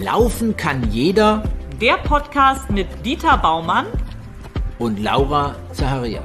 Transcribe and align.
Laufen 0.00 0.56
kann 0.56 0.92
jeder 0.92 1.42
Der 1.80 1.94
Podcast 1.94 2.70
mit 2.70 2.86
Dieter 3.04 3.36
Baumann 3.36 3.86
und 4.78 5.00
Laura 5.00 5.56
Zacharias. 5.72 6.22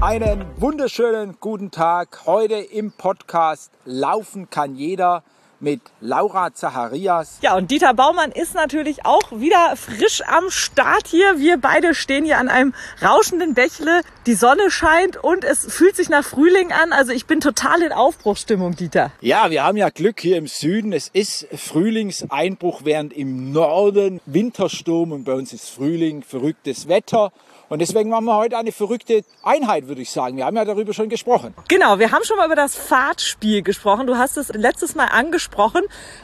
Einen 0.00 0.44
wunderschönen 0.56 1.36
guten 1.38 1.70
Tag. 1.70 2.22
Heute 2.26 2.56
im 2.56 2.90
Podcast 2.90 3.70
Laufen 3.84 4.50
kann 4.50 4.74
jeder 4.74 5.22
mit 5.60 5.80
Laura 6.00 6.52
Zacharias. 6.54 7.38
Ja, 7.42 7.56
und 7.56 7.70
Dieter 7.70 7.94
Baumann 7.94 8.32
ist 8.32 8.54
natürlich 8.54 9.04
auch 9.04 9.32
wieder 9.32 9.74
frisch 9.76 10.22
am 10.26 10.50
Start 10.50 11.06
hier. 11.06 11.38
Wir 11.38 11.58
beide 11.58 11.94
stehen 11.94 12.24
hier 12.24 12.38
an 12.38 12.48
einem 12.48 12.74
rauschenden 13.02 13.54
Bächle. 13.54 14.02
Die 14.26 14.34
Sonne 14.34 14.70
scheint 14.70 15.16
und 15.16 15.44
es 15.44 15.66
fühlt 15.72 15.96
sich 15.96 16.08
nach 16.08 16.24
Frühling 16.24 16.72
an. 16.72 16.92
Also 16.92 17.12
ich 17.12 17.26
bin 17.26 17.40
total 17.40 17.82
in 17.82 17.92
Aufbruchsstimmung, 17.92 18.76
Dieter. 18.76 19.10
Ja, 19.20 19.50
wir 19.50 19.64
haben 19.64 19.76
ja 19.76 19.90
Glück 19.90 20.20
hier 20.20 20.36
im 20.36 20.46
Süden. 20.46 20.92
Es 20.92 21.08
ist 21.08 21.46
Frühlingseinbruch, 21.54 22.82
während 22.84 23.12
im 23.12 23.52
Norden 23.52 24.20
Wintersturm 24.26 25.12
und 25.12 25.24
bei 25.24 25.34
uns 25.34 25.52
ist 25.52 25.70
Frühling, 25.70 26.22
verrücktes 26.22 26.88
Wetter. 26.88 27.32
Und 27.68 27.80
deswegen 27.80 28.08
machen 28.08 28.24
wir 28.24 28.36
heute 28.36 28.56
eine 28.56 28.72
verrückte 28.72 29.24
Einheit, 29.42 29.88
würde 29.88 30.00
ich 30.00 30.10
sagen. 30.10 30.36
Wir 30.36 30.46
haben 30.46 30.56
ja 30.56 30.64
darüber 30.64 30.94
schon 30.94 31.08
gesprochen. 31.08 31.54
Genau, 31.68 31.98
wir 31.98 32.12
haben 32.12 32.24
schon 32.24 32.38
mal 32.38 32.46
über 32.46 32.56
das 32.56 32.74
Fahrtspiel 32.74 33.62
gesprochen. 33.62 34.06
Du 34.06 34.16
hast 34.16 34.38
es 34.38 34.48
letztes 34.48 34.94
Mal 34.94 35.06
angesprochen 35.06 35.82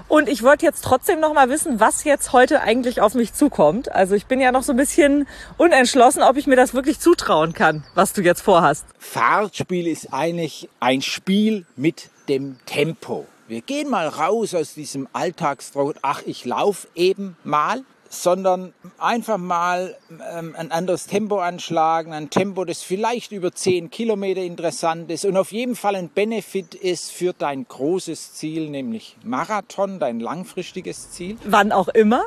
und 0.08 0.28
ich 0.28 0.42
wollte 0.42 0.64
jetzt 0.64 0.82
trotzdem 0.82 1.20
noch 1.20 1.34
mal 1.34 1.50
wissen, 1.50 1.80
was 1.80 2.04
jetzt 2.04 2.32
heute 2.32 2.62
eigentlich 2.62 3.00
auf 3.00 3.14
mich 3.14 3.34
zukommt. 3.34 3.92
Also 3.92 4.14
ich 4.14 4.26
bin 4.26 4.40
ja 4.40 4.52
noch 4.52 4.62
so 4.62 4.72
ein 4.72 4.78
bisschen 4.78 5.28
unentschlossen, 5.58 6.22
ob 6.22 6.36
ich 6.36 6.46
mir 6.46 6.56
das 6.56 6.72
wirklich 6.72 6.98
zutrauen 6.98 7.52
kann, 7.52 7.84
was 7.94 8.14
du 8.14 8.22
jetzt 8.22 8.40
vorhast. 8.40 8.86
Fahrtspiel 8.98 9.86
ist 9.86 10.12
eigentlich 10.12 10.70
ein 10.80 11.02
Spiel 11.02 11.66
mit 11.76 12.08
dem 12.28 12.56
Tempo. 12.64 13.26
Wir 13.46 13.60
gehen 13.60 13.90
mal 13.90 14.08
raus 14.08 14.54
aus 14.54 14.72
diesem 14.72 15.06
Alltagstrott, 15.12 15.96
ach, 16.00 16.22
ich 16.24 16.46
laufe 16.46 16.88
eben 16.94 17.36
mal, 17.44 17.82
sondern 18.22 18.72
einfach 18.98 19.38
mal 19.38 19.96
ähm, 20.32 20.54
ein 20.56 20.70
anderes 20.70 21.06
Tempo 21.06 21.38
anschlagen, 21.40 22.12
ein 22.12 22.30
Tempo, 22.30 22.64
das 22.64 22.82
vielleicht 22.82 23.32
über 23.32 23.52
10 23.52 23.90
Kilometer 23.90 24.42
interessant 24.42 25.10
ist 25.10 25.24
und 25.24 25.36
auf 25.36 25.52
jeden 25.52 25.76
Fall 25.76 25.96
ein 25.96 26.08
Benefit 26.08 26.74
ist 26.74 27.12
für 27.12 27.32
dein 27.32 27.66
großes 27.66 28.34
Ziel, 28.34 28.70
nämlich 28.70 29.16
Marathon, 29.24 29.98
dein 29.98 30.20
langfristiges 30.20 31.10
Ziel. 31.10 31.36
Wann 31.44 31.72
auch 31.72 31.88
immer. 31.88 32.22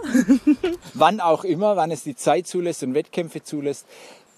wann 0.94 1.20
auch 1.20 1.44
immer, 1.44 1.76
wann 1.76 1.92
es 1.92 2.04
die 2.04 2.16
Zeit 2.16 2.48
zulässt 2.48 2.84
und 2.84 2.94
Wettkämpfe 2.94 3.44
zulässt. 3.44 3.86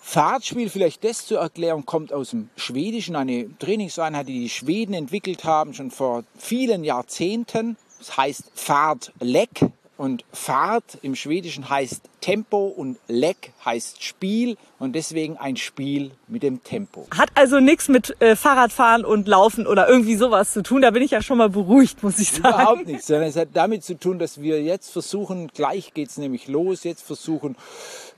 Fahrtspiel, 0.02 0.70
vielleicht 0.70 1.04
das 1.04 1.26
zur 1.26 1.40
Erklärung, 1.40 1.86
kommt 1.86 2.14
aus 2.14 2.32
dem 2.32 2.50
Schwedischen, 2.56 3.16
eine 3.16 3.50
Trainingseinheit, 3.60 4.28
die 4.28 4.40
die 4.40 4.50
Schweden 4.50 4.94
entwickelt 4.94 5.44
haben, 5.44 5.74
schon 5.74 5.92
vor 5.92 6.24
vielen 6.38 6.84
Jahrzehnten. 6.84 7.78
Das 8.00 8.16
heißt 8.18 8.52
Fahrtleck, 8.56 9.70
und 10.00 10.24
Fahrt 10.32 10.98
im 11.02 11.14
Schwedischen 11.14 11.70
heißt 11.70 12.02
Tempo 12.22 12.68
und 12.68 12.98
Leck 13.10 13.52
heißt 13.66 14.02
Spiel 14.02 14.56
und 14.80 14.94
deswegen 14.94 15.38
ein 15.38 15.58
Spiel 15.58 16.12
mit 16.28 16.44
dem 16.44 16.64
Tempo. 16.64 17.06
Hat 17.16 17.30
also 17.36 17.60
nichts 17.60 17.90
mit 17.90 18.20
äh, 18.22 18.36
Fahrradfahren 18.36 19.06
und 19.06 19.28
Laufen 19.28 19.68
oder 19.68 19.88
irgendwie 19.90 20.16
sowas 20.16 20.54
zu 20.54 20.64
tun. 20.64 20.82
Da 20.82 20.92
bin 20.92 21.04
ich 21.04 21.12
ja 21.12 21.22
schon 21.22 21.38
mal 21.38 21.50
beruhigt, 21.50 22.02
muss 22.02 22.18
ich 22.20 22.32
sagen. 22.32 22.48
Überhaupt 22.48 22.88
nichts, 22.88 23.08
sondern 23.08 23.30
es 23.30 23.36
hat 23.36 23.50
damit 23.54 23.84
zu 23.84 24.00
tun, 24.00 24.20
dass 24.20 24.42
wir 24.42 24.64
jetzt 24.64 24.92
versuchen, 24.92 25.50
gleich 25.54 25.94
geht's 25.94 26.18
nämlich 26.18 26.48
los, 26.48 26.84
jetzt 26.84 27.04
versuchen, 27.04 27.56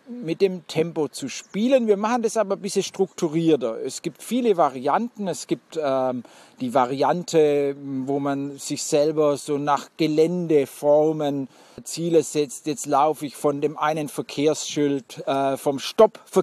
mit 0.07 0.41
dem 0.41 0.67
Tempo 0.67 1.07
zu 1.07 1.29
spielen. 1.29 1.87
Wir 1.87 1.97
machen 1.97 2.21
das 2.21 2.37
aber 2.37 2.55
ein 2.55 2.61
bisschen 2.61 2.83
strukturierter. 2.83 3.77
Es 3.83 4.01
gibt 4.01 4.21
viele 4.21 4.57
Varianten. 4.57 5.27
Es 5.27 5.47
gibt 5.47 5.79
ähm, 5.81 6.23
die 6.59 6.73
Variante, 6.73 7.75
wo 8.05 8.19
man 8.19 8.57
sich 8.57 8.83
selber 8.83 9.37
so 9.37 9.57
nach 9.57 9.89
Geländeformen 9.97 11.47
Ziele 11.83 12.23
setzt. 12.23 12.67
Jetzt 12.67 12.85
laufe 12.85 13.25
ich 13.25 13.35
von 13.35 13.61
dem 13.61 13.77
einen 13.77 14.09
Verkehrsschild, 14.09 15.25
äh, 15.25 15.57
vom 15.57 15.79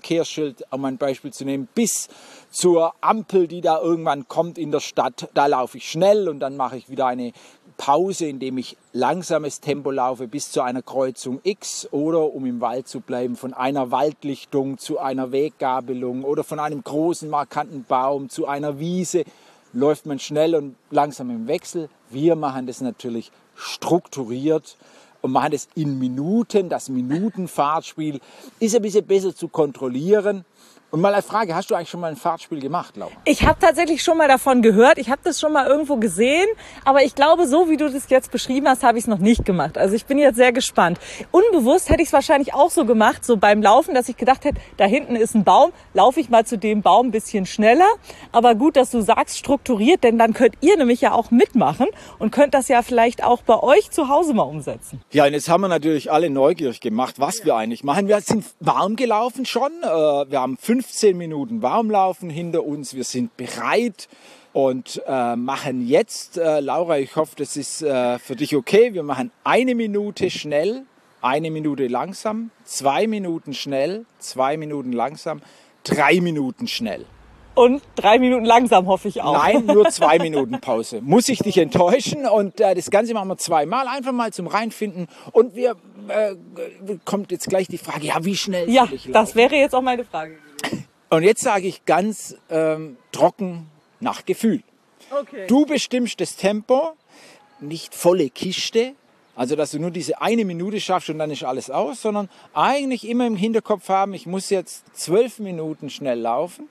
Stopp-Verkehrsschild, 0.09 0.65
um 0.71 0.85
ein 0.85 0.97
Beispiel 0.97 1.33
zu 1.33 1.45
nehmen, 1.45 1.69
bis 1.75 2.09
zur 2.51 2.95
Ampel, 3.01 3.47
die 3.47 3.61
da 3.61 3.81
irgendwann 3.81 4.27
kommt 4.29 4.59
in 4.59 4.71
der 4.71 4.81
Stadt. 4.81 5.29
Da 5.35 5.47
laufe 5.47 5.79
ich 5.79 5.91
schnell 5.91 6.29
und 6.29 6.41
dann 6.41 6.57
mache 6.57 6.77
ich 6.77 6.89
wieder 6.89 7.07
eine 7.07 7.33
Pause, 7.77 8.27
indem 8.27 8.59
ich 8.59 8.77
langsames 8.93 9.61
Tempo 9.61 9.91
laufe 9.91 10.27
bis 10.27 10.51
zu 10.51 10.63
einer 10.63 10.83
Kreuzung 10.83 11.41
X 11.45 11.89
oder, 11.93 12.35
um 12.35 12.47
im 12.47 12.61
Wald 12.61 12.89
zu 12.89 13.01
bleiben, 13.01 13.37
von 13.37 13.55
einer 13.55 13.91
Waldlichtung 13.91 14.79
zu 14.79 14.99
einer 14.99 15.31
Weggabelung 15.31 16.25
oder 16.25 16.43
von 16.43 16.59
einem 16.59 16.83
großen 16.83 17.29
markanten 17.29 17.85
Baum 17.85 18.31
zu 18.31 18.47
einer 18.47 18.79
Wiese 18.79 19.25
läuft 19.75 20.07
man 20.07 20.19
schnell 20.19 20.55
und 20.55 20.77
langsam 20.91 21.31
im 21.31 21.47
Wechsel. 21.47 21.91
Wir 22.09 22.37
machen 22.37 22.67
das 22.67 22.81
natürlich 22.81 23.31
strukturiert 23.55 24.77
und 25.23 25.33
machen 25.33 25.53
das 25.53 25.69
in 25.75 25.99
Minuten. 25.99 26.69
Das 26.69 26.89
Minutenfahrtspiel 26.89 28.21
ist 28.61 28.75
ein 28.75 28.83
bisschen 28.83 29.07
besser 29.07 29.35
zu 29.35 29.49
kontrollieren. 29.49 30.45
Und 30.91 31.03
mal 31.03 31.13
eine 31.13 31.23
Frage, 31.23 31.55
hast 31.55 31.71
du 31.71 31.75
eigentlich 31.75 31.91
schon 31.91 32.01
mal 32.01 32.11
ein 32.11 32.17
Fahrtspiel 32.17 32.61
gemacht, 32.61 32.97
Laura? 32.97 33.13
Ich 33.27 33.47
habe 33.47 33.59
tatsächlich 33.61 34.03
schon 34.03 34.17
mal 34.17 34.27
davon 34.27 34.63
gehört. 34.63 34.97
Ich 34.97 35.11
habe 35.11 35.21
das 35.23 35.39
schon 35.39 35.53
mal 35.53 35.67
irgendwo 35.67 35.97
gesehen. 35.97 36.47
Aber 36.83 37.05
ich 37.05 37.15
glaube, 37.15 37.47
so 37.47 37.69
wie 37.69 37.77
du 37.77 37.91
das 37.91 38.09
jetzt 38.09 38.31
beschrieben 38.31 38.67
hast, 38.69 38.83
habe 38.83 38.97
ich 38.97 39.05
es 39.05 39.09
noch 39.09 39.19
nicht 39.19 39.45
gemacht. 39.45 39.77
Also 39.77 39.95
ich 39.95 40.07
bin 40.07 40.17
jetzt 40.17 40.37
sehr 40.37 40.51
gespannt. 40.51 40.99
Unbewusst 41.31 41.91
hätte 41.91 42.01
ich 42.01 42.09
es 42.09 42.15
wahrscheinlich 42.15 42.55
auch 42.55 42.71
so 42.71 42.87
gemacht, 42.87 43.23
so 43.23 43.37
beim 43.37 43.61
Laufen, 43.61 43.93
dass 43.95 44.09
ich 44.09 44.17
gedacht 44.17 44.47
hätte, 44.47 44.59
da 44.79 44.87
hinten 44.87 45.15
ist 45.15 45.35
ein 45.35 45.45
Baum, 45.45 45.73
laufe 45.93 46.21
ich 46.21 46.31
mal 46.31 46.47
zu 46.47 46.57
dem 46.57 46.81
Baum 46.81 47.09
ein 47.09 47.11
bisschen 47.11 47.45
schneller. 47.45 47.89
Aber 48.33 48.55
gut, 48.55 48.77
dass 48.77 48.91
du 48.91 49.03
sagst, 49.03 49.37
strukturiert, 49.37 50.05
denn 50.05 50.17
dann 50.17 50.33
könnt 50.33 50.55
ihr 50.63 50.79
nämlich 50.79 51.03
ja 51.03 51.13
auch 51.13 51.31
mitmachen 51.31 51.89
und 52.19 52.31
könnt 52.31 52.55
das 52.55 52.69
ja 52.69 52.81
vielleicht 52.81 53.23
auch 53.23 53.43
bei 53.43 53.63
euch 53.63 53.91
zu 53.91 54.09
Hause 54.09 54.33
mal 54.33 54.45
umsetzen. 54.45 55.03
Ja, 55.13 55.27
und 55.27 55.35
jetzt 55.35 55.51
haben 55.51 55.61
wir 55.61 55.69
natürlich 55.69 56.11
alle 56.11 56.31
neugierig 56.31 56.81
gemacht, 56.81 57.17
was 57.19 57.45
wir 57.45 57.57
eigentlich 57.57 57.85
machen. 57.85 58.09
Wir 58.09 58.23
sind 58.23 58.47
warm 58.61 58.97
gelaufen 58.97 59.45
schon. 59.45 59.71
Äh, 59.83 59.87
wir 59.87 60.41
haben 60.41 60.57
fünf 60.57 60.78
15 60.79 61.19
Minuten 61.19 61.61
Warmlaufen 61.61 62.31
hinter 62.31 62.65
uns. 62.65 62.95
Wir 62.95 63.03
sind 63.03 63.37
bereit 63.37 64.09
und 64.53 65.03
äh, 65.09 65.35
machen 65.35 65.85
jetzt, 65.85 66.39
äh, 66.39 66.61
Laura, 66.61 66.99
ich 66.99 67.17
hoffe, 67.17 67.35
das 67.37 67.57
ist 67.57 67.83
äh, 67.83 68.21
für 68.21 68.37
dich 68.37 68.55
okay. 68.55 68.95
Wir 68.95 69.03
machen 69.03 69.33
eine 69.43 69.75
Minute 69.75 70.31
schnell, 70.31 70.85
eine 71.21 71.51
Minute 71.51 71.89
langsam, 71.89 72.53
zwei 72.63 73.09
Minuten 73.09 73.55
schnell, 73.55 74.07
zwei 74.21 74.57
Minuten 74.57 74.93
langsam, 74.93 75.41
drei 75.83 76.21
Minuten 76.21 76.69
schnell. 76.69 77.07
Und 77.57 77.83
drei 77.97 78.21
Minuten 78.21 78.45
langsam 78.45 78.87
hoffe 78.87 79.09
ich 79.09 79.21
auch. 79.21 79.33
Nein, 79.33 79.67
nur 79.67 79.89
zwei 79.91 80.21
Minuten 80.21 80.61
Pause. 80.61 81.01
Muss 81.03 81.29
ich 81.29 81.41
dich 81.41 81.59
enttäuschen 81.59 82.25
und 82.25 82.61
äh, 82.61 82.77
das 82.77 82.93
Ganze 82.93 83.15
machen 83.15 83.31
wir 83.31 83.37
zweimal, 83.37 83.89
einfach 83.89 84.13
mal 84.13 84.33
zum 84.33 84.47
Reinfinden. 84.47 85.09
Und 85.33 85.57
wir 85.57 85.75
äh, 86.07 86.37
kommt 87.05 87.33
jetzt 87.33 87.49
gleich 87.49 87.67
die 87.67 87.79
Frage, 87.79 88.07
ja, 88.07 88.25
wie 88.25 88.37
schnell? 88.37 88.71
Ja, 88.71 88.89
das 89.09 89.35
wäre 89.35 89.57
jetzt 89.57 89.75
auch 89.75 89.83
meine 89.83 90.05
Frage. 90.05 90.39
Und 91.11 91.23
jetzt 91.23 91.43
sage 91.43 91.67
ich 91.67 91.85
ganz 91.85 92.37
ähm, 92.51 92.97
trocken 93.13 93.71
nach 94.01 94.25
Gefühl. 94.25 94.63
Okay. 95.11 95.47
Du 95.47 95.65
bestimmst 95.65 96.21
das 96.21 96.37
Tempo, 96.37 96.93
nicht 97.61 97.95
volle 97.95 98.29
Kiste, 98.31 98.95
also 99.35 99.55
dass 99.55 99.71
du 99.71 99.79
nur 99.79 99.91
diese 99.91 100.21
eine 100.21 100.45
Minute 100.45 100.81
schaffst 100.81 101.11
und 101.11 101.19
dann 101.19 101.31
ist 101.31 101.45
alles 101.45 101.71
aus, 101.71 102.03
sondern 102.03 102.29
eigentlich 102.55 103.09
immer 103.09 103.27
im 103.27 103.37
Hinterkopf 103.37 103.89
haben, 103.89 104.13
ich 104.13 104.27
muss 104.27 104.51
jetzt 104.51 104.85
zwölf 104.95 105.39
Minuten 105.39 105.91
schnell 105.91 106.19
laufen. 106.19 106.69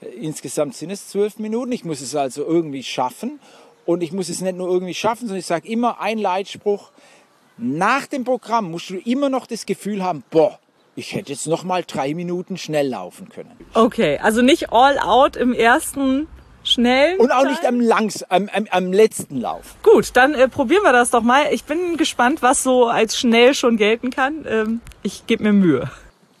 Insgesamt 0.00 0.74
sind 0.74 0.90
es 0.90 1.08
zwölf 1.08 1.38
Minuten. 1.38 1.72
Ich 1.72 1.84
muss 1.84 2.00
es 2.00 2.14
also 2.14 2.44
irgendwie 2.44 2.82
schaffen. 2.82 3.38
Und 3.84 4.02
ich 4.02 4.12
muss 4.12 4.28
es 4.28 4.40
nicht 4.40 4.56
nur 4.56 4.68
irgendwie 4.68 4.94
schaffen, 4.94 5.26
sondern 5.26 5.38
ich 5.38 5.46
sage 5.46 5.68
immer 5.68 6.00
ein 6.00 6.18
Leitspruch. 6.18 6.90
Nach 7.56 8.06
dem 8.06 8.24
Programm 8.24 8.70
musst 8.70 8.90
du 8.90 8.96
immer 8.96 9.28
noch 9.28 9.46
das 9.46 9.64
Gefühl 9.64 10.02
haben, 10.02 10.24
boah, 10.30 10.58
ich 10.96 11.14
hätte 11.14 11.32
jetzt 11.32 11.46
noch 11.46 11.62
mal 11.62 11.84
drei 11.86 12.14
Minuten 12.14 12.56
schnell 12.56 12.88
laufen 12.88 13.28
können. 13.28 13.52
Okay, 13.74 14.18
also 14.18 14.42
nicht 14.42 14.72
all 14.72 14.98
out 14.98 15.36
im 15.36 15.52
ersten 15.52 16.26
schnell. 16.64 17.16
Und 17.18 17.30
auch 17.30 17.44
nicht 17.44 17.64
am, 17.64 17.80
langs, 17.80 18.22
am, 18.24 18.48
am, 18.52 18.66
am 18.70 18.92
letzten 18.92 19.40
Lauf. 19.40 19.76
Gut, 19.82 20.10
dann 20.14 20.34
äh, 20.34 20.48
probieren 20.48 20.82
wir 20.82 20.92
das 20.92 21.10
doch 21.10 21.22
mal. 21.22 21.52
Ich 21.52 21.64
bin 21.64 21.96
gespannt, 21.96 22.42
was 22.42 22.62
so 22.62 22.86
als 22.86 23.18
schnell 23.18 23.54
schon 23.54 23.76
gelten 23.76 24.10
kann. 24.10 24.44
Ähm, 24.48 24.80
ich 25.02 25.26
gebe 25.26 25.44
mir 25.44 25.52
Mühe. 25.52 25.90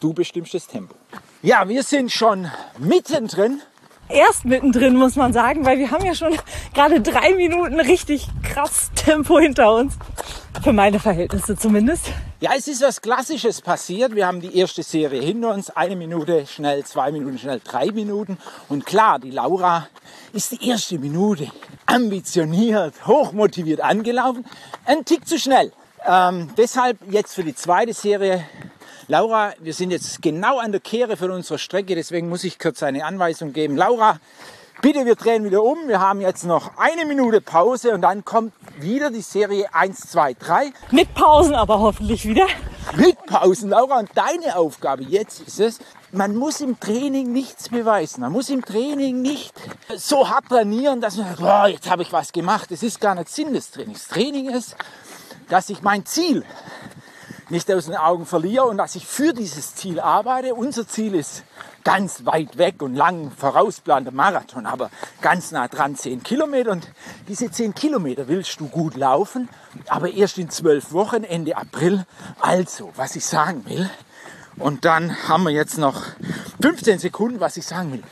Du 0.00 0.12
bestimmst 0.12 0.54
das 0.54 0.66
Tempo. 0.66 0.94
Ja, 1.42 1.68
wir 1.68 1.82
sind 1.82 2.10
schon 2.10 2.50
mittendrin 2.78 3.60
erst 4.08 4.44
mittendrin, 4.44 4.96
muss 4.96 5.16
man 5.16 5.32
sagen, 5.32 5.64
weil 5.64 5.78
wir 5.78 5.90
haben 5.90 6.04
ja 6.04 6.14
schon 6.14 6.36
gerade 6.74 7.00
drei 7.00 7.34
Minuten 7.34 7.80
richtig 7.80 8.28
krass 8.42 8.90
Tempo 8.94 9.38
hinter 9.38 9.74
uns. 9.74 9.94
Für 10.62 10.72
meine 10.72 10.98
Verhältnisse 10.98 11.56
zumindest. 11.56 12.10
Ja, 12.40 12.50
es 12.56 12.66
ist 12.66 12.82
was 12.82 13.00
Klassisches 13.00 13.60
passiert. 13.60 14.14
Wir 14.14 14.26
haben 14.26 14.40
die 14.40 14.58
erste 14.58 14.82
Serie 14.82 15.20
hinter 15.20 15.52
uns. 15.52 15.70
Eine 15.70 15.96
Minute 15.96 16.46
schnell, 16.46 16.84
zwei 16.84 17.12
Minuten 17.12 17.38
schnell, 17.38 17.60
drei 17.62 17.92
Minuten. 17.92 18.38
Und 18.68 18.86
klar, 18.86 19.18
die 19.18 19.30
Laura 19.30 19.88
ist 20.32 20.52
die 20.52 20.68
erste 20.68 20.98
Minute 20.98 21.50
ambitioniert, 21.86 23.06
hochmotiviert 23.06 23.80
angelaufen. 23.80 24.44
Ein 24.84 25.04
Tick 25.04 25.26
zu 25.26 25.38
schnell. 25.38 25.72
Ähm, 26.06 26.50
deshalb 26.56 26.98
jetzt 27.10 27.34
für 27.34 27.44
die 27.44 27.54
zweite 27.54 27.92
Serie 27.92 28.44
Laura, 29.08 29.52
wir 29.60 29.72
sind 29.72 29.92
jetzt 29.92 30.20
genau 30.20 30.58
an 30.58 30.72
der 30.72 30.80
Kehre 30.80 31.16
von 31.16 31.30
unserer 31.30 31.58
Strecke, 31.58 31.94
deswegen 31.94 32.28
muss 32.28 32.42
ich 32.42 32.58
kurz 32.58 32.82
eine 32.82 33.04
Anweisung 33.04 33.52
geben. 33.52 33.76
Laura, 33.76 34.18
bitte, 34.82 35.06
wir 35.06 35.14
drehen 35.14 35.44
wieder 35.44 35.62
um. 35.62 35.86
Wir 35.86 36.00
haben 36.00 36.20
jetzt 36.20 36.42
noch 36.42 36.76
eine 36.76 37.06
Minute 37.06 37.40
Pause 37.40 37.94
und 37.94 38.02
dann 38.02 38.24
kommt 38.24 38.52
wieder 38.80 39.12
die 39.12 39.20
Serie 39.20 39.72
1, 39.72 40.10
2, 40.10 40.34
3. 40.34 40.72
Mit 40.90 41.14
Pausen 41.14 41.54
aber 41.54 41.78
hoffentlich 41.78 42.26
wieder. 42.26 42.48
Mit 42.96 43.16
Pausen, 43.26 43.70
Laura. 43.70 44.00
Und 44.00 44.10
deine 44.16 44.56
Aufgabe 44.56 45.04
jetzt 45.04 45.40
ist 45.46 45.60
es, 45.60 45.78
man 46.10 46.34
muss 46.34 46.60
im 46.60 46.80
Training 46.80 47.32
nichts 47.32 47.68
beweisen. 47.68 48.22
Man 48.22 48.32
muss 48.32 48.48
im 48.48 48.64
Training 48.64 49.22
nicht 49.22 49.54
so 49.96 50.28
hart 50.28 50.48
trainieren, 50.48 51.00
dass 51.00 51.16
man 51.16 51.28
sagt, 51.28 51.40
boah, 51.40 51.68
jetzt 51.68 51.88
habe 51.88 52.02
ich 52.02 52.12
was 52.12 52.32
gemacht. 52.32 52.72
Das 52.72 52.82
ist 52.82 53.00
gar 53.00 53.14
nicht 53.14 53.28
Sinn 53.28 53.52
des 53.52 53.70
Trainings. 53.70 54.08
Training 54.08 54.50
ist, 54.50 54.74
dass 55.48 55.70
ich 55.70 55.82
mein 55.82 56.04
Ziel 56.06 56.44
nicht 57.48 57.70
aus 57.70 57.86
den 57.86 57.96
Augen 57.96 58.26
verliere 58.26 58.64
und 58.64 58.78
dass 58.78 58.94
ich 58.94 59.06
für 59.06 59.32
dieses 59.32 59.74
Ziel 59.74 60.00
arbeite. 60.00 60.54
Unser 60.54 60.86
Ziel 60.86 61.14
ist 61.14 61.44
ganz 61.84 62.26
weit 62.26 62.58
weg 62.58 62.82
und 62.82 62.96
lang 62.96 63.30
vorausplanter 63.30 64.10
Marathon, 64.10 64.66
aber 64.66 64.90
ganz 65.20 65.52
nah 65.52 65.68
dran 65.68 65.94
10 65.94 66.22
Kilometer. 66.24 66.72
Und 66.72 66.88
diese 67.28 67.50
10 67.50 67.74
Kilometer 67.74 68.26
willst 68.26 68.58
du 68.58 68.68
gut 68.68 68.96
laufen, 68.96 69.48
aber 69.86 70.10
erst 70.10 70.38
in 70.38 70.50
zwölf 70.50 70.92
Wochen, 70.92 71.22
Ende 71.22 71.56
April. 71.56 72.04
Also, 72.40 72.90
was 72.96 73.14
ich 73.14 73.24
sagen 73.24 73.64
will, 73.66 73.88
und 74.58 74.84
dann 74.84 75.28
haben 75.28 75.44
wir 75.44 75.50
jetzt 75.50 75.76
noch 75.76 76.02
15 76.62 76.98
Sekunden, 76.98 77.40
was 77.40 77.56
ich 77.56 77.66
sagen 77.66 77.92
will. 77.92 78.02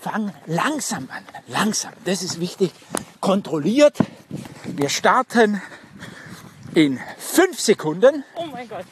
Fang 0.00 0.32
langsam 0.46 1.08
an, 1.10 1.24
langsam. 1.46 1.92
Das 2.04 2.22
ist 2.22 2.38
wichtig. 2.38 2.72
Kontrolliert. 3.20 3.96
Wir 4.64 4.88
starten 4.88 5.60
in 6.74 6.98
5 7.18 7.58
Sekunden. 7.58 8.24
Oh 8.34 8.46
mein 8.50 8.68
Gott. 8.68 8.84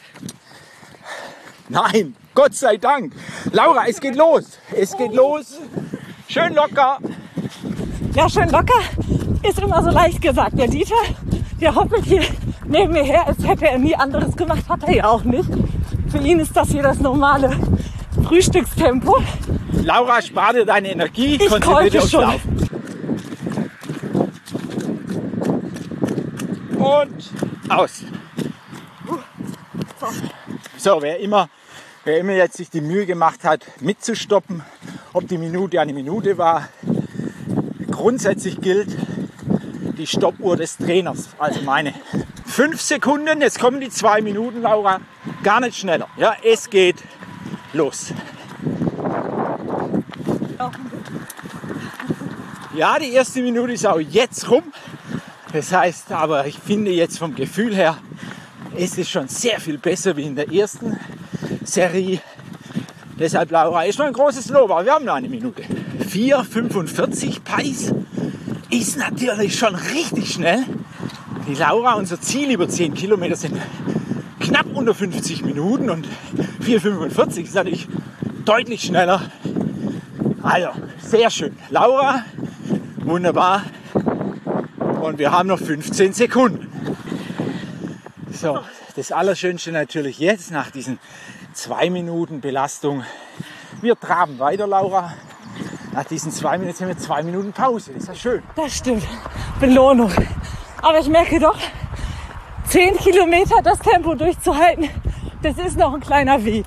Nein, 1.69 2.17
Gott 2.35 2.55
sei 2.55 2.77
Dank. 2.77 3.13
Laura, 3.53 3.87
es 3.87 4.01
geht 4.01 4.17
los. 4.17 4.59
Es 4.75 4.97
geht 4.97 5.13
los. 5.13 5.59
Schön 6.29 6.55
locker. 6.55 6.99
Ja, 8.15 8.29
schön 8.29 8.51
locker. 8.51 8.81
Ist 9.43 9.59
immer 9.61 9.83
so 9.83 9.91
leicht 9.91 10.21
gesagt. 10.21 10.59
Der 10.59 10.67
Dieter, 10.67 10.97
der 11.61 11.75
hoppelt 11.75 12.05
hier 12.05 12.23
neben 12.67 12.93
mir 12.93 13.05
her, 13.05 13.27
als 13.27 13.47
hätte 13.47 13.69
er 13.69 13.79
nie 13.79 13.95
anderes 13.95 14.35
gemacht. 14.37 14.69
Hat 14.69 14.83
er 14.85 14.95
ja 14.95 15.05
auch 15.09 15.25
nicht. 15.25 15.49
Für 16.09 16.19
ihn 16.19 16.41
ist 16.41 16.57
das 16.57 16.69
hier 16.71 16.83
das 16.83 16.99
normale 16.99 17.57
Frühstückstempo. 18.25 19.19
Laura, 19.85 20.23
spar 20.23 20.55
dir 20.55 20.65
deine 20.65 20.91
Energie. 20.91 21.37
Ich 21.37 21.49
konzentriere 21.49 21.91
dich 21.91 22.11
schon. 22.11 22.23
Laufen. 22.23 22.69
Und 26.79 27.48
aus. 27.71 28.03
So, 30.77 31.03
wer 31.03 31.19
immer, 31.19 31.49
wer 32.05 32.19
immer 32.19 32.33
jetzt 32.33 32.57
sich 32.57 32.71
die 32.71 32.81
Mühe 32.81 33.07
gemacht 33.07 33.45
hat, 33.45 33.65
mitzustoppen, 33.81 34.63
ob 35.13 35.29
die 35.29 35.39
Minute 35.39 35.81
eine 35.81 35.93
Minute 35.93 36.39
war, 36.39 36.69
grundsätzlich 37.91 38.61
gilt 38.61 38.97
die 39.99 40.07
Stoppuhr 40.07 40.57
des 40.57 40.77
Trainers, 40.77 41.31
also 41.39 41.61
meine. 41.63 41.93
Fünf 42.47 42.81
Sekunden, 42.81 43.41
jetzt 43.41 43.59
kommen 43.59 43.81
die 43.81 43.91
zwei 43.91 44.21
Minuten, 44.21 44.63
Laura, 44.63 45.01
gar 45.43 45.61
nicht 45.61 45.77
schneller. 45.77 46.09
Ja, 46.17 46.37
es 46.43 46.71
geht 46.71 46.97
los. 47.73 48.13
Ja, 52.75 52.99
die 52.99 53.13
erste 53.13 53.43
Minute 53.43 53.73
ist 53.73 53.87
auch 53.87 53.99
jetzt 53.99 54.49
rum. 54.51 54.63
Das 55.53 55.73
heißt 55.73 56.13
aber, 56.13 56.47
ich 56.47 56.59
finde 56.59 56.91
jetzt 56.91 57.19
vom 57.19 57.35
Gefühl 57.35 57.75
her, 57.75 57.97
es 58.77 58.99
ist 58.99 59.11
schon 59.11 59.29
sehr 59.29 59.59
viel 59.61 59.79
besser 59.79 60.17
wie 60.17 60.25
in 60.25 60.37
der 60.37 60.53
ersten 60.53 60.99
Serie. 61.65 62.21
Deshalb, 63.19 63.51
Laura, 63.51 63.85
ist 63.85 63.99
noch 63.99 64.07
ein 64.07 64.13
großes 64.13 64.51
Lob, 64.51 64.71
aber 64.71 64.85
wir 64.85 64.93
haben 64.93 65.07
noch 65.07 65.15
eine 65.15 65.29
Minute. 65.29 65.63
4,45 66.01 67.41
Pace 67.41 67.95
ist 68.71 68.99
natürlich 68.99 69.59
schon 69.59 69.75
richtig 69.75 70.35
schnell. 70.35 70.65
Die 71.49 71.55
Laura, 71.55 71.95
unser 71.95 72.21
Ziel 72.21 72.51
über 72.51 72.69
10 72.69 72.93
Kilometer 72.93 73.35
sind 73.35 73.59
knapp 74.39 74.67
unter 74.75 74.95
50 74.95 75.45
Minuten 75.45 75.89
und 75.89 76.07
4,45 76.63 77.45
ist 77.45 77.55
natürlich 77.55 77.89
deutlich 78.45 78.83
schneller. 78.83 79.23
Also, 80.43 80.69
sehr 81.01 81.31
schön. 81.31 81.57
Laura, 81.71 82.25
wunderbar. 82.99 83.65
Und 85.01 85.19
wir 85.19 85.33
haben 85.33 85.49
noch 85.49 85.59
15 85.59 86.13
Sekunden. 86.13 86.97
So, 88.33 88.61
das 88.97 89.13
Allerschönste 89.13 89.73
natürlich 89.73 90.19
jetzt 90.19 90.51
nach 90.51 90.71
diesen 90.71 90.99
zwei 91.53 91.89
Minuten 91.89 92.41
Belastung. 92.41 93.05
Wir 93.81 93.99
traben 93.99 94.39
weiter, 94.39 94.67
Laura. 94.67 95.15
Nach 95.93 96.05
diesen 96.05 96.33
zwei 96.33 96.59
Minuten 96.59 96.81
haben 96.81 96.89
wir 96.89 96.99
zwei 96.99 97.23
Minuten 97.23 97.53
Pause. 97.53 97.93
Das 97.93 98.03
ist 98.03 98.09
ja 98.09 98.15
schön. 98.15 98.43
Das 98.57 98.77
stimmt. 98.77 99.05
Belohnung. 99.61 100.13
Aber 100.83 100.99
ich 100.99 101.09
merke 101.09 101.41
doch, 101.41 101.59
10 102.69 102.97
Kilometer 102.99 103.57
das 103.63 103.79
Tempo 103.79 104.15
durchzuhalten, 104.15 104.91
das 105.43 105.59
ist 105.59 105.77
noch 105.77 105.95
ein 105.95 106.01
kleiner 106.01 106.45
Weg. 106.45 106.67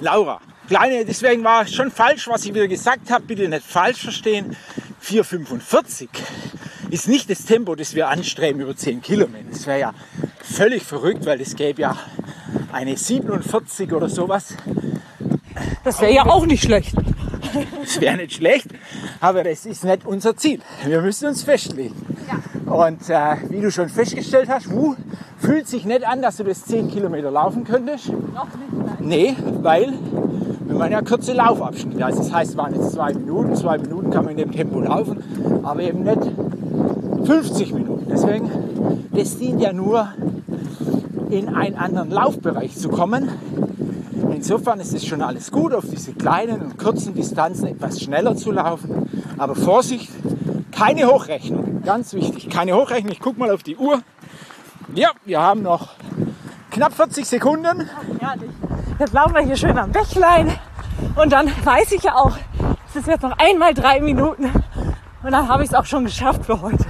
Laura, 0.00 0.40
kleine, 0.66 1.04
deswegen 1.04 1.44
war 1.44 1.66
schon 1.66 1.90
falsch, 1.90 2.28
was 2.28 2.44
ich 2.44 2.54
wieder 2.54 2.68
gesagt 2.68 3.10
habe. 3.10 3.24
Bitte 3.24 3.48
nicht 3.48 3.64
falsch 3.64 4.02
verstehen. 4.02 4.56
4,45 5.02 6.08
ist 6.90 7.08
nicht 7.08 7.30
das 7.30 7.44
Tempo, 7.44 7.74
das 7.74 7.94
wir 7.94 8.08
anstreben 8.08 8.60
über 8.60 8.76
10 8.76 9.02
Kilometer. 9.02 9.44
Das 9.50 9.66
wäre 9.66 9.80
ja 9.80 9.94
völlig 10.40 10.82
verrückt, 10.82 11.26
weil 11.26 11.40
es 11.40 11.56
gäbe 11.56 11.82
ja 11.82 11.96
eine 12.72 12.96
47 12.96 13.92
oder 13.92 14.08
sowas. 14.08 14.54
Das 15.84 16.00
wäre 16.00 16.12
ja 16.12 16.26
auch 16.26 16.46
nicht 16.46 16.62
schlecht. 16.62 16.94
Das 17.80 18.00
wäre 18.00 18.16
nicht 18.16 18.34
schlecht, 18.34 18.68
aber 19.20 19.44
das 19.44 19.64
ist 19.64 19.84
nicht 19.84 20.04
unser 20.04 20.36
Ziel. 20.36 20.60
Wir 20.84 21.00
müssen 21.00 21.28
uns 21.28 21.42
festlegen. 21.42 21.94
Und 22.66 23.08
äh, 23.08 23.36
wie 23.48 23.60
du 23.60 23.70
schon 23.70 23.88
festgestellt 23.88 24.48
hast, 24.50 24.70
Wu 24.70 24.94
fühlt 25.38 25.66
sich 25.66 25.86
nicht 25.86 26.06
an, 26.06 26.20
dass 26.20 26.36
du 26.36 26.44
das 26.44 26.64
10 26.66 26.90
Kilometer 26.90 27.30
laufen 27.30 27.64
könntest. 27.64 28.08
Noch 28.08 28.48
nicht, 28.54 28.72
nein. 28.72 28.96
Nee, 29.00 29.36
weil 29.62 29.94
wir 30.66 30.76
machen 30.76 30.92
ja 30.92 31.00
kurze 31.00 31.32
Laufabschnitte. 31.32 32.04
Also 32.04 32.18
das 32.18 32.32
heißt, 32.32 32.50
es 32.50 32.56
waren 32.58 32.74
jetzt 32.74 32.92
zwei 32.92 33.14
Minuten. 33.14 33.56
Zwei 33.56 33.78
Minuten 33.78 34.10
kann 34.10 34.26
man 34.26 34.32
in 34.32 34.38
dem 34.38 34.52
Tempo 34.52 34.80
laufen, 34.80 35.62
aber 35.62 35.80
eben 35.80 36.02
nicht 36.02 36.20
50 37.28 37.74
Minuten. 37.74 38.06
Deswegen, 38.08 38.50
das 39.12 39.36
dient 39.36 39.60
ja 39.60 39.74
nur, 39.74 40.08
in 41.28 41.54
einen 41.54 41.76
anderen 41.76 42.10
Laufbereich 42.10 42.74
zu 42.74 42.88
kommen. 42.88 43.28
Insofern 44.34 44.80
ist 44.80 44.94
es 44.94 45.04
schon 45.04 45.20
alles 45.20 45.50
gut, 45.50 45.74
auf 45.74 45.84
diese 45.84 46.14
kleinen 46.14 46.62
und 46.62 46.78
kurzen 46.78 47.14
Distanzen 47.14 47.66
etwas 47.66 48.00
schneller 48.00 48.34
zu 48.34 48.50
laufen. 48.50 49.10
Aber 49.36 49.54
Vorsicht, 49.54 50.08
keine 50.72 51.06
Hochrechnung. 51.06 51.82
Ganz 51.82 52.14
wichtig, 52.14 52.48
keine 52.48 52.74
Hochrechnung. 52.74 53.12
Ich 53.12 53.20
gucke 53.20 53.38
mal 53.38 53.50
auf 53.50 53.62
die 53.62 53.76
Uhr. 53.76 54.00
Ja, 54.94 55.10
wir 55.26 55.42
haben 55.42 55.60
noch 55.60 55.90
knapp 56.70 56.94
40 56.94 57.26
Sekunden. 57.26 57.90
Herrlich. 58.20 58.50
Jetzt 58.98 59.12
laufen 59.12 59.34
wir 59.34 59.42
hier 59.42 59.56
schön 59.56 59.76
am 59.76 59.92
Bächlein. 59.92 60.50
Und 61.14 61.30
dann 61.30 61.52
weiß 61.62 61.92
ich 61.92 62.04
ja 62.04 62.14
auch, 62.14 62.38
es 62.88 62.96
ist 62.96 63.06
jetzt 63.06 63.22
noch 63.22 63.36
einmal 63.36 63.74
drei 63.74 64.00
Minuten. 64.00 64.50
Und 65.22 65.32
dann 65.32 65.46
habe 65.46 65.62
ich 65.62 65.68
es 65.68 65.74
auch 65.74 65.84
schon 65.84 66.04
geschafft 66.06 66.46
für 66.46 66.62
heute. 66.62 66.86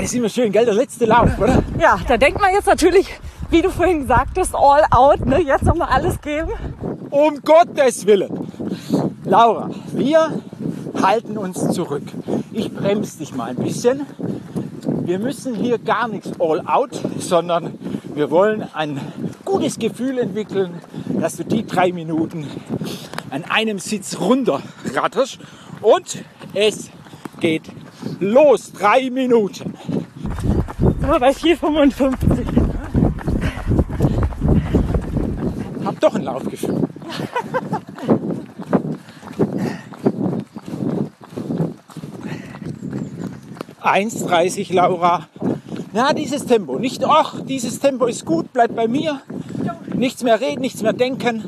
Das 0.00 0.08
ist 0.08 0.14
immer 0.14 0.30
schön, 0.30 0.50
gell? 0.50 0.64
Der 0.64 0.72
letzte 0.72 1.04
Lauf, 1.04 1.38
oder? 1.38 1.62
Ja, 1.78 2.00
da 2.08 2.16
denkt 2.16 2.40
man 2.40 2.54
jetzt 2.54 2.66
natürlich, 2.66 3.06
wie 3.50 3.60
du 3.60 3.68
vorhin 3.68 4.06
sagtest, 4.06 4.54
all 4.54 4.82
out. 4.90 5.26
Ne? 5.26 5.42
Jetzt 5.42 5.64
nochmal 5.64 5.88
alles 5.90 6.18
geben. 6.22 6.52
Um 7.10 7.42
Gottes 7.44 8.06
Willen. 8.06 8.50
Laura, 9.24 9.68
wir 9.92 10.40
halten 11.02 11.36
uns 11.36 11.72
zurück. 11.72 12.04
Ich 12.50 12.72
bremse 12.72 13.18
dich 13.18 13.34
mal 13.34 13.50
ein 13.50 13.56
bisschen. 13.56 14.06
Wir 15.02 15.18
müssen 15.18 15.54
hier 15.54 15.76
gar 15.76 16.08
nichts 16.08 16.30
all 16.40 16.66
out, 16.66 16.98
sondern 17.18 17.78
wir 18.14 18.30
wollen 18.30 18.66
ein 18.72 18.98
gutes 19.44 19.78
Gefühl 19.78 20.16
entwickeln, 20.16 20.80
dass 21.20 21.36
du 21.36 21.44
die 21.44 21.66
drei 21.66 21.92
Minuten 21.92 22.46
an 23.28 23.44
einem 23.44 23.78
Sitz 23.78 24.18
runter 24.18 24.62
ratterst. 24.94 25.40
Und 25.82 26.24
es 26.54 26.88
geht 27.38 27.64
los. 28.20 28.72
Drei 28.72 29.10
Minuten. 29.10 29.74
So, 31.00 31.18
bei 31.18 31.30
4,55. 31.30 32.70
Hab 35.84 36.00
doch 36.00 36.14
ein 36.14 36.22
Laufgefühl. 36.22 36.88
Eins 43.80 44.24
1,30 44.24 44.74
Laura. 44.74 45.26
Na, 45.92 46.12
dieses 46.12 46.46
Tempo. 46.46 46.78
Nicht, 46.78 47.04
ach, 47.04 47.40
dieses 47.44 47.80
Tempo 47.80 48.06
ist 48.06 48.24
gut, 48.24 48.52
bleib 48.52 48.76
bei 48.76 48.86
mir. 48.86 49.20
Nichts 49.94 50.22
mehr 50.22 50.40
reden, 50.40 50.60
nichts 50.60 50.82
mehr 50.82 50.92
denken. 50.92 51.44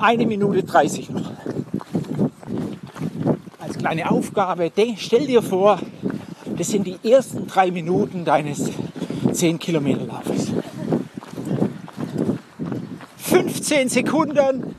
Eine 0.00 0.26
Minute 0.26 0.64
30 0.64 1.10
noch. 1.10 1.31
Kleine 3.82 4.12
Aufgabe, 4.12 4.70
denk, 4.70 5.00
stell 5.00 5.26
dir 5.26 5.42
vor, 5.42 5.80
das 6.56 6.68
sind 6.68 6.86
die 6.86 7.00
ersten 7.02 7.48
drei 7.48 7.72
Minuten 7.72 8.24
deines 8.24 8.70
10 9.32 9.58
Kilometer 9.58 10.04
Laufes. 10.04 10.52
15 13.16 13.88
Sekunden. 13.88 14.76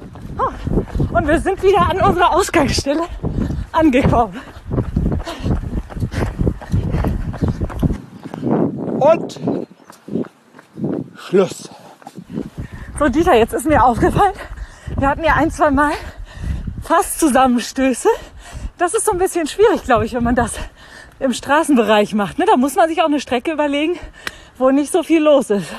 Und 1.12 1.28
wir 1.28 1.38
sind 1.42 1.62
wieder 1.62 1.82
an 1.82 2.00
unserer 2.00 2.34
Ausgangsstelle 2.34 3.04
angekommen. 3.74 4.40
Und 9.02 9.38
Schluss. 11.18 11.70
So, 12.98 13.10
Dieter, 13.10 13.36
jetzt 13.36 13.54
ist 13.54 13.66
mir 13.66 13.84
aufgefallen, 13.84 14.36
wir 14.98 15.10
hatten 15.10 15.26
ja 15.26 15.34
ein, 15.34 15.52
zwei 15.52 15.72
Mal 15.72 15.92
fast 16.82 17.20
Zusammenstöße. 17.20 18.08
Das 18.78 18.94
ist 18.94 19.06
so 19.06 19.12
ein 19.12 19.18
bisschen 19.20 19.48
schwierig, 19.48 19.84
glaube 19.84 20.06
ich, 20.06 20.14
wenn 20.14 20.24
man 20.24 20.36
das 20.36 20.54
im 21.20 21.32
Straßenbereich 21.34 22.14
macht. 22.16 22.40
Ne? 22.40 22.46
Da 22.46 22.58
muss 22.58 22.76
man 22.76 22.90
sich 22.90 23.02
auch 23.02 23.08
eine 23.08 23.20
Strecke 23.20 23.52
überlegen, 23.52 24.00
wo 24.58 24.72
nicht 24.72 24.92
so 24.92 25.04
viel 25.04 25.22
los 25.22 25.52
ist. 25.52 25.70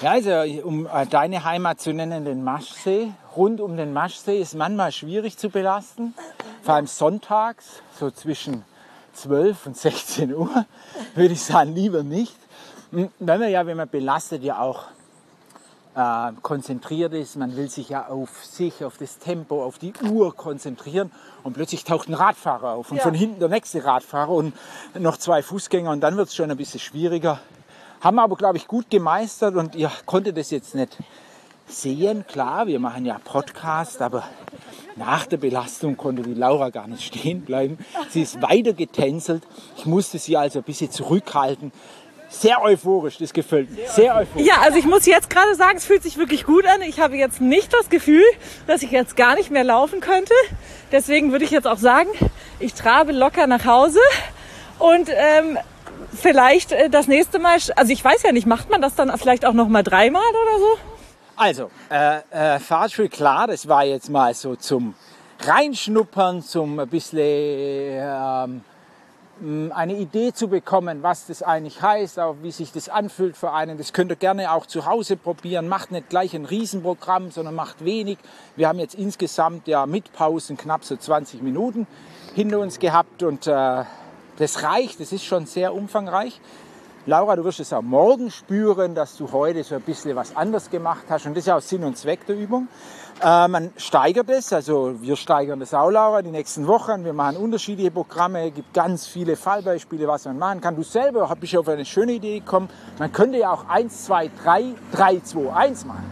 Ja, 0.00 0.12
also 0.12 0.30
um 0.66 0.86
äh, 0.86 1.06
deine 1.06 1.44
Heimat 1.44 1.80
zu 1.80 1.92
nennen, 1.92 2.24
den 2.24 2.42
Maschsee. 2.42 3.12
Rund 3.36 3.60
um 3.60 3.76
den 3.76 3.92
Maschsee 3.92 4.40
ist 4.40 4.54
manchmal 4.54 4.92
schwierig 4.92 5.36
zu 5.38 5.50
belasten. 5.50 6.14
Vor 6.62 6.74
allem 6.74 6.86
sonntags, 6.86 7.82
so 7.98 8.10
zwischen 8.10 8.64
12 9.12 9.66
und 9.66 9.76
16 9.76 10.34
Uhr, 10.34 10.66
würde 11.14 11.34
ich 11.34 11.42
sagen, 11.42 11.74
lieber 11.74 12.02
nicht. 12.02 12.36
Hm, 12.92 13.10
Weil 13.18 13.38
man 13.38 13.50
ja, 13.50 13.66
wenn 13.66 13.76
man 13.76 13.88
belastet, 13.88 14.42
ja 14.42 14.58
auch 14.58 14.84
äh, 15.94 16.32
konzentriert 16.42 17.12
ist. 17.12 17.36
Man 17.36 17.56
will 17.56 17.68
sich 17.70 17.88
ja 17.88 18.08
auf 18.08 18.44
sich, 18.44 18.84
auf 18.84 18.96
das 18.98 19.18
Tempo, 19.18 19.62
auf 19.64 19.78
die 19.78 19.92
Uhr 20.10 20.34
konzentrieren. 20.34 21.10
Und 21.42 21.52
plötzlich 21.54 21.84
taucht 21.84 22.08
ein 22.08 22.14
Radfahrer 22.14 22.70
auf 22.72 22.90
und 22.90 22.98
Ja. 22.98 23.02
von 23.02 23.14
hinten 23.14 23.38
der 23.40 23.48
nächste 23.48 23.84
Radfahrer 23.84 24.30
und 24.30 24.54
noch 24.98 25.16
zwei 25.16 25.42
Fußgänger. 25.42 25.90
Und 25.90 26.00
dann 26.00 26.16
wird 26.16 26.28
es 26.28 26.34
schon 26.34 26.50
ein 26.50 26.56
bisschen 26.56 26.80
schwieriger. 26.80 27.40
Haben 28.00 28.16
wir 28.16 28.22
aber, 28.22 28.36
glaube 28.36 28.56
ich, 28.58 28.66
gut 28.66 28.90
gemeistert 28.90 29.54
und 29.54 29.74
ihr 29.74 29.90
konntet 30.04 30.36
das 30.36 30.50
jetzt 30.50 30.74
nicht 30.74 30.98
sehen. 31.66 32.26
Klar, 32.26 32.66
wir 32.66 32.78
machen 32.78 33.06
ja 33.06 33.18
Podcast, 33.24 34.02
aber 34.02 34.24
nach 34.96 35.26
der 35.26 35.38
Belastung 35.38 35.96
konnte 35.96 36.22
die 36.22 36.34
Laura 36.34 36.68
gar 36.70 36.86
nicht 36.86 37.02
stehen 37.02 37.42
bleiben. 37.42 37.78
Sie 38.10 38.22
ist 38.22 38.42
weiter 38.42 38.74
getänzelt. 38.74 39.42
Ich 39.76 39.86
musste 39.86 40.18
sie 40.18 40.36
also 40.36 40.58
ein 40.58 40.64
bisschen 40.64 40.90
zurückhalten. 40.90 41.72
Sehr 42.28 42.62
euphorisch, 42.62 43.18
das 43.18 43.32
gefällt 43.32 43.70
mir. 43.70 43.88
Sehr 43.88 44.16
euphorisch. 44.16 44.46
Ja, 44.46 44.60
also 44.62 44.78
ich 44.78 44.86
muss 44.86 45.06
jetzt 45.06 45.30
gerade 45.30 45.54
sagen, 45.54 45.76
es 45.76 45.84
fühlt 45.84 46.02
sich 46.02 46.16
wirklich 46.16 46.44
gut 46.44 46.66
an. 46.66 46.82
Ich 46.82 47.00
habe 47.00 47.16
jetzt 47.16 47.40
nicht 47.40 47.72
das 47.72 47.88
Gefühl, 47.88 48.24
dass 48.66 48.82
ich 48.82 48.90
jetzt 48.90 49.16
gar 49.16 49.34
nicht 49.36 49.50
mehr 49.50 49.64
laufen 49.64 50.00
könnte. 50.00 50.34
Deswegen 50.90 51.32
würde 51.32 51.44
ich 51.44 51.50
jetzt 51.50 51.66
auch 51.66 51.78
sagen, 51.78 52.08
ich 52.58 52.74
trabe 52.74 53.12
locker 53.12 53.46
nach 53.46 53.64
Hause 53.64 54.00
und 54.78 55.08
ähm, 55.10 55.58
vielleicht 56.20 56.72
äh, 56.72 56.90
das 56.90 57.06
nächste 57.06 57.38
Mal, 57.38 57.58
also 57.76 57.92
ich 57.92 58.04
weiß 58.04 58.22
ja 58.22 58.32
nicht, 58.32 58.46
macht 58.46 58.70
man 58.70 58.80
das 58.82 58.94
dann 58.94 59.16
vielleicht 59.18 59.44
auch 59.46 59.52
noch 59.52 59.68
mal 59.68 59.82
dreimal 59.82 60.22
oder 60.22 60.58
so? 60.58 60.78
Also, 61.36 61.70
äh, 61.90 62.20
äh, 62.30 62.58
Fahrstuhl, 62.60 63.08
klar, 63.08 63.46
das 63.46 63.66
war 63.66 63.84
jetzt 63.84 64.08
mal 64.08 64.34
so 64.34 64.54
zum 64.54 64.94
Reinschnuppern, 65.40 66.42
zum 66.42 66.78
ein 66.78 66.88
bisschen 66.88 67.98
mh, 67.98 68.60
eine 69.40 69.96
Idee 69.96 70.32
zu 70.32 70.48
bekommen, 70.48 71.02
was 71.02 71.26
das 71.26 71.42
eigentlich 71.42 71.82
heißt, 71.82 72.18
auch 72.20 72.36
wie 72.42 72.52
sich 72.52 72.72
das 72.72 72.88
anfühlt 72.88 73.36
für 73.36 73.52
einen. 73.52 73.78
Das 73.78 73.92
könnt 73.92 74.10
ihr 74.12 74.16
gerne 74.16 74.52
auch 74.52 74.66
zu 74.66 74.86
Hause 74.86 75.16
probieren. 75.16 75.68
Macht 75.68 75.90
nicht 75.90 76.08
gleich 76.08 76.34
ein 76.34 76.44
Riesenprogramm, 76.44 77.30
sondern 77.30 77.54
macht 77.54 77.84
wenig. 77.84 78.18
Wir 78.56 78.68
haben 78.68 78.78
jetzt 78.78 78.94
insgesamt 78.94 79.66
ja 79.66 79.86
mit 79.86 80.12
Pausen 80.12 80.56
knapp 80.56 80.84
so 80.84 80.96
20 80.96 81.42
Minuten 81.42 81.86
hinter 82.34 82.60
uns 82.60 82.78
gehabt 82.78 83.22
und 83.22 83.46
äh, 83.46 83.84
das 84.36 84.62
reicht, 84.62 85.00
das 85.00 85.12
ist 85.12 85.24
schon 85.24 85.46
sehr 85.46 85.74
umfangreich. 85.74 86.40
Laura, 87.06 87.36
du 87.36 87.44
wirst 87.44 87.60
es 87.60 87.70
auch 87.74 87.82
morgen 87.82 88.30
spüren, 88.30 88.94
dass 88.94 89.18
du 89.18 89.30
heute 89.30 89.62
so 89.62 89.74
ein 89.74 89.82
bisschen 89.82 90.16
was 90.16 90.34
anders 90.34 90.70
gemacht 90.70 91.04
hast. 91.10 91.26
Und 91.26 91.34
das 91.34 91.42
ist 91.42 91.48
ja 91.48 91.56
auch 91.58 91.60
Sinn 91.60 91.84
und 91.84 91.98
Zweck 91.98 92.24
der 92.24 92.34
Übung. 92.34 92.66
Äh, 93.22 93.46
man 93.46 93.72
steigert 93.76 94.30
es, 94.30 94.54
also 94.54 94.94
wir 95.02 95.14
steigern 95.16 95.60
das 95.60 95.74
auch, 95.74 95.90
Laura, 95.90 96.22
die 96.22 96.30
nächsten 96.30 96.66
Wochen. 96.66 97.04
Wir 97.04 97.12
machen 97.12 97.36
unterschiedliche 97.36 97.90
Programme, 97.90 98.50
gibt 98.50 98.72
ganz 98.72 99.06
viele 99.06 99.36
Fallbeispiele, 99.36 100.08
was 100.08 100.24
man 100.24 100.38
machen 100.38 100.62
kann. 100.62 100.76
Du 100.76 100.82
selber 100.82 101.30
bist 101.38 101.54
auf 101.58 101.68
eine 101.68 101.84
schöne 101.84 102.12
Idee 102.12 102.38
gekommen. 102.38 102.70
Man 102.98 103.12
könnte 103.12 103.36
ja 103.36 103.52
auch 103.52 103.68
1, 103.68 104.06
2, 104.06 104.30
3, 104.42 104.64
3, 104.92 105.20
2, 105.20 105.52
1 105.52 105.84
machen. 105.84 106.10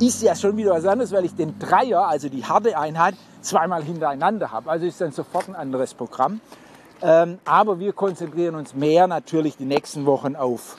Ist 0.00 0.22
ja 0.22 0.34
schon 0.34 0.56
wieder 0.56 0.70
was 0.70 0.86
anderes, 0.86 1.12
weil 1.12 1.26
ich 1.26 1.34
den 1.34 1.58
Dreier, 1.58 2.08
also 2.08 2.30
die 2.30 2.46
harte 2.46 2.78
Einheit, 2.78 3.14
zweimal 3.42 3.82
hintereinander 3.82 4.52
habe. 4.52 4.70
Also 4.70 4.86
ist 4.86 5.02
dann 5.02 5.12
sofort 5.12 5.50
ein 5.50 5.54
anderes 5.54 5.92
Programm. 5.92 6.40
Ähm, 7.06 7.38
aber 7.44 7.78
wir 7.78 7.92
konzentrieren 7.92 8.54
uns 8.54 8.72
mehr 8.72 9.06
natürlich 9.06 9.58
die 9.58 9.66
nächsten 9.66 10.06
Wochen 10.06 10.36
auf 10.36 10.78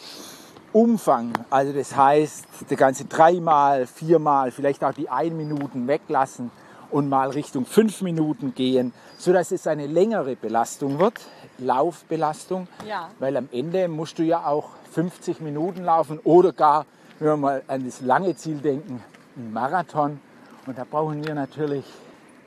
Umfang. 0.74 1.34
Also 1.52 1.72
das 1.72 1.96
heißt, 1.96 2.48
der 2.68 2.78
ganze 2.78 3.06
dreimal, 3.06 3.86
viermal, 3.86 4.50
vielleicht 4.50 4.84
auch 4.84 4.94
die 4.94 5.08
ein 5.08 5.38
Minuten 5.38 5.88
weglassen 5.88 6.50
und 6.90 7.10
mal 7.10 7.30
Richtung 7.30 7.68
fünf 7.68 8.02
Minuten 8.02 8.56
gehen, 8.56 8.92
sodass 9.20 9.52
es 9.52 9.68
eine 9.68 9.86
längere 9.86 10.36
Belastung 10.36 10.98
wird, 10.98 11.22
Laufbelastung. 11.60 12.68
Ja. 12.88 13.10
Weil 13.20 13.38
am 13.38 13.48
Ende 13.52 13.88
musst 13.88 14.18
du 14.18 14.24
ja 14.24 14.48
auch 14.48 14.70
50 14.94 15.42
Minuten 15.42 15.84
laufen 15.84 16.20
oder 16.24 16.54
gar, 16.54 16.88
wenn 17.20 17.28
wir 17.28 17.38
mal 17.38 17.62
an 17.68 17.86
das 17.86 18.02
lange 18.02 18.36
Ziel 18.36 18.58
denken, 18.58 19.04
ein 19.38 19.54
Marathon. 19.54 20.20
Und 20.66 20.76
da 20.76 20.86
brauchen 20.90 21.24
wir 21.24 21.36
natürlich 21.36 21.86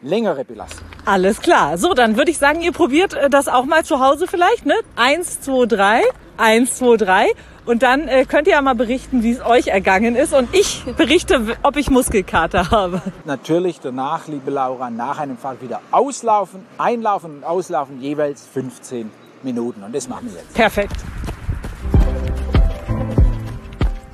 längere 0.02 0.44
Belastung. 0.44 0.86
Alles 1.04 1.40
klar. 1.40 1.78
So, 1.78 1.94
dann 1.94 2.16
würde 2.16 2.30
ich 2.30 2.38
sagen, 2.38 2.60
ihr 2.60 2.72
probiert 2.72 3.14
äh, 3.14 3.30
das 3.30 3.48
auch 3.48 3.64
mal 3.64 3.84
zu 3.84 4.00
Hause 4.00 4.26
vielleicht, 4.26 4.66
ne? 4.66 4.74
Eins, 4.96 5.40
zwei, 5.40 5.66
drei, 5.66 6.02
eins, 6.36 6.76
zwei, 6.76 6.96
drei. 6.96 7.26
Und 7.66 7.82
dann 7.82 8.08
äh, 8.08 8.24
könnt 8.24 8.46
ihr 8.46 8.54
ja 8.54 8.62
mal 8.62 8.74
berichten, 8.74 9.22
wie 9.22 9.32
es 9.32 9.44
euch 9.44 9.66
ergangen 9.68 10.16
ist. 10.16 10.32
Und 10.32 10.54
ich 10.54 10.84
berichte, 10.96 11.58
ob 11.62 11.76
ich 11.76 11.90
Muskelkater 11.90 12.70
habe. 12.70 13.02
Natürlich 13.26 13.80
danach, 13.80 14.26
liebe 14.26 14.50
Laura, 14.50 14.88
nach 14.88 15.18
einem 15.18 15.36
Fall 15.36 15.60
wieder 15.60 15.80
auslaufen, 15.90 16.64
einlaufen 16.78 17.36
und 17.38 17.44
auslaufen, 17.44 18.00
jeweils 18.00 18.46
15 18.46 19.10
Minuten. 19.42 19.82
Und 19.82 19.94
das 19.94 20.08
machen 20.08 20.30
wir 20.32 20.40
jetzt. 20.40 20.54
Perfekt. 20.54 20.96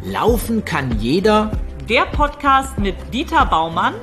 Laufen 0.03 0.65
kann 0.65 0.99
jeder 0.99 1.51
Der 1.89 2.03
Podcast 2.07 2.79
mit 2.79 2.97
Dieter 3.13 3.47
Baumann 3.47 3.95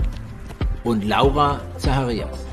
und 0.84 1.06
Laura 1.06 1.60
Zacharias. 1.78 2.51